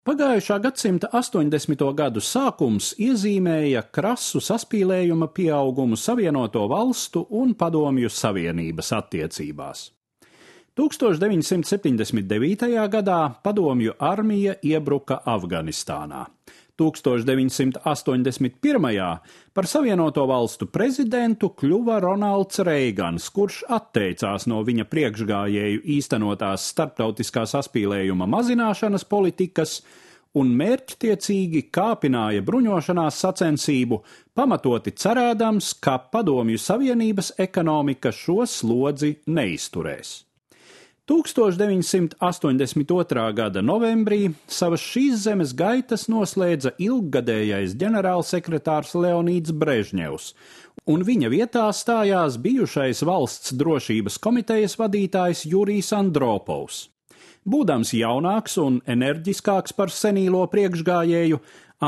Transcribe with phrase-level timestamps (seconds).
[0.00, 1.82] Pagājušā gadsimta 80.
[1.92, 9.82] gadu sākums iezīmēja krasu saspīlējuma pieaugumu Savienoto valstu un Padomju Savienības attiecībās.
[10.80, 12.88] 1979.
[12.88, 16.24] gadā Padomju armija iebruka Afganistānā.
[16.80, 19.18] 1981.
[19.52, 28.26] par Savienoto valstu prezidentu kļuva Ronalds Reigans, kurš atteicās no viņa priekšgājēju īstenotās starptautiskā saspīlējuma
[28.30, 29.82] mazināšanas politikas
[30.38, 34.02] un mērķtiecīgi kāpināja bruņošanās sacensību,
[34.38, 40.29] pamatoti cerēdams, ka Padomju Savienības ekonomika šo slodzi neizturēs.
[41.10, 43.34] 1982.
[43.34, 50.34] gada novembrī savas šīs zemes gaitas noslēdza ilggadējais ģenerālsekretārs Leonīds Brežņevs,
[50.86, 56.94] un viņa vietā stājās bijušais valsts drošības komitejas vadītājs Jurijs Andropovs.
[57.42, 61.40] Būdams jaunāks un enerģiskāks par senīlo priekšgājēju,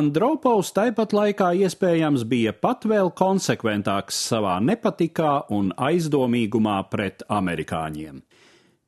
[0.00, 8.29] Andropovs tāpat laikā iespējams bija pat vēl konsekventāks savā nepatikā un aizdomīgumā pret amerikāņiem.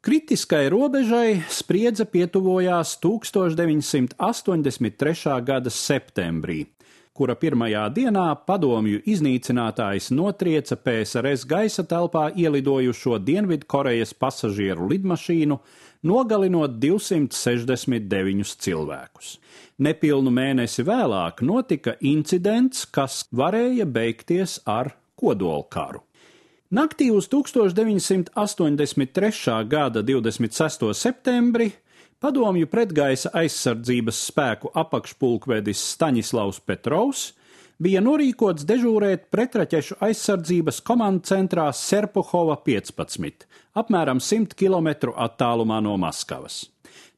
[0.03, 5.37] Kritiskai robežai spriedze pietuvojās 1983.
[5.47, 6.67] gada septembrī,
[7.15, 15.63] kura pirmajā dienā padomju iznīcinātājs notrieca PSRS gaisa telpā ielidojušo Dienvidkorejas pasažieru lidmašīnu,
[16.03, 19.39] nogalinot 269 cilvēkus.
[19.79, 26.03] Nepilnu mēnesi vēlāk notika incidents, kas varēja beigties ar kodolkaru.
[26.73, 28.33] Naktī uz 1983.
[29.69, 30.95] gada 26.
[30.95, 31.71] septembri
[32.17, 37.37] padomju pretgaisa aizsardzības spēku apakšpulkvedis Staņislavs Petrovs
[37.77, 43.45] bija norīkots dežūrēt pretraķešu aizsardzības komandu centrā Serpuhova 15,
[43.77, 46.73] apmēram 100 km attālumā no Maskavas.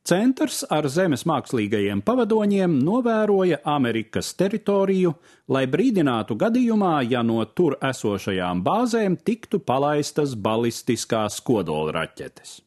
[0.05, 5.15] Centrs ar zemes mākslīgajiem pavadoņiem novēroja Amerikas teritoriju,
[5.49, 12.59] lai brīdinātu gadījumā, ja no tur esošajām bāzēm tiktu palaistas balistiskās kodolraķetes.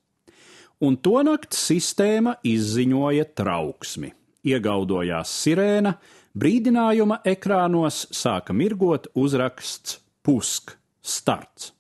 [0.82, 4.10] Un tonakt sistēma izziņoja trauksmi.
[4.50, 5.94] Iegaudojās sirēna,
[6.34, 10.74] brīdinājuma ekrānos sāka mirgot uzraksts Pusk,
[11.06, 11.77] starts.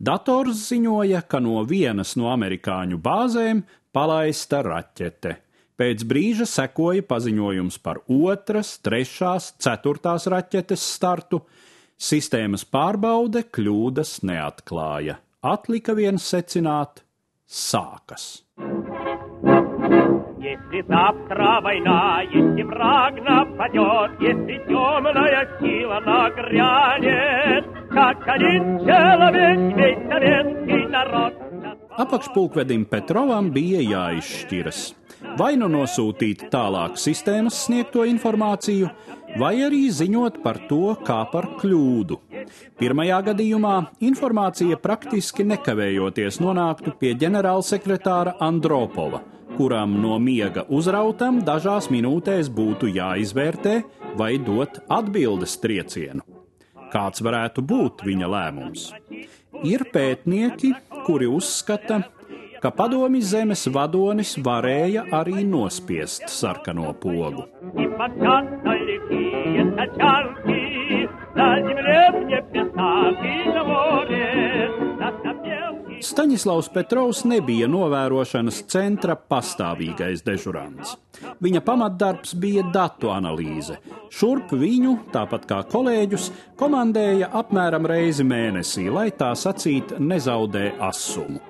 [0.00, 3.62] Dators ziņoja, ka no vienas no amerikāņu bāzēm
[3.96, 5.36] palaista raķete.
[5.76, 11.42] Pēc brīža sekoja paziņojums par otras, trešās, ceturtās raķetes startu.
[11.96, 15.16] Sistēmas pārbaude kļūdas neatklāja.
[15.44, 18.42] Atlika vien secināt - sākas.
[20.46, 27.49] Если завтра война, если враг нападет, если темная сила нагрянет,
[28.00, 31.34] как один человек весь советский народ
[31.96, 34.80] Apakšpulkvedim Petrovam bija jāizšķiras.
[35.40, 38.90] Vai nu nosūtīt tālāk sistēmas sniegto informāciju,
[39.40, 42.20] vai arī ziņot par to kā par kļūdu.
[42.76, 43.74] Pirmajā gadījumā
[44.10, 49.24] informācija praktiski nekavējoties nonāktu pie ģenerālsekretāra Andropova,
[49.56, 53.78] kuram no miega uzrautam dažās minūtēs būtu jāizvērtē
[54.20, 56.29] vai dot atbildes triecienu.
[56.91, 58.89] Kāds varētu būt viņa lēmums?
[59.67, 60.73] Ir pētnieki,
[61.05, 62.01] kuri uzskata,
[62.61, 67.47] ka padomi zemes vadonis varēja arī nospiest sarkano pogu.
[76.01, 80.97] Staņislavs Petrovs nebija novērošanas centra pastāvīgais dežurants.
[81.41, 83.79] Viņa pamatdarbs bija datu analīze.
[84.13, 86.27] Šurp viņu, tāpat kā kolēģus,
[86.59, 91.41] komandēja apmēram reizi mēnesī, lai tā sacīt nezaudē asumu.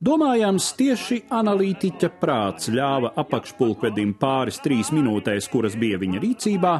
[0.00, 6.76] Domājams, tieši analītiķa prāts ļāva apakšpulkvedim pāris trīs minūtēs, kuras bija viņa rīcībā,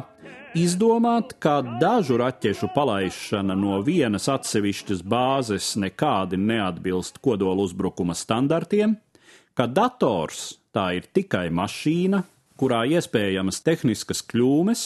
[0.57, 8.97] izdomāt, ka dažu raķešu palaišana no vienas atsevišķas bāzes nekādi neatbilst kodola uzbrukuma standartiem,
[9.53, 12.23] ka dators tā ir tikai mašīna,
[12.59, 14.83] kurā iespējamas tehniskas kļūmes,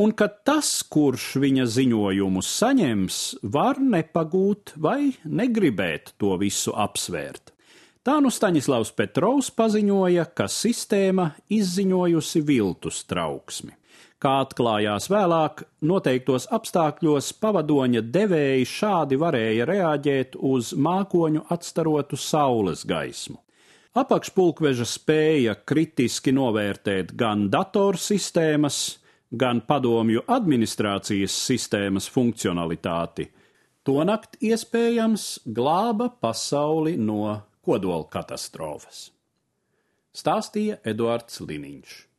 [0.00, 7.52] un ka tas, kurš viņa ziņojumus saņems, var nepagūt vai negribēt to visu apsvērt.
[8.00, 13.74] Tā nu Staņislavs Petrovs paziņoja, ka sistēma izziņojusi viltus trauksmi.
[14.20, 23.38] Kā atklājās vēlāk, noteiktos apstākļos pavadoņa devēji šādi varēja reaģēt uz mākoņu atstarotu saules gaismu.
[23.90, 28.76] Apakšpulkveža spēja kritiski novērtēt gan datorsistēmas,
[29.34, 33.26] gan padomju administrācijas sistēmas funkcionalitāti.
[33.82, 39.10] Tonakt iespējams glāba pasauli no kodola katastrofas.
[40.14, 42.09] stāstīja Eduards Liniņš.